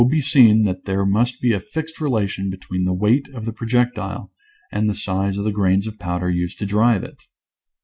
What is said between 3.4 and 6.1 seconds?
the projectile and the size of the grains of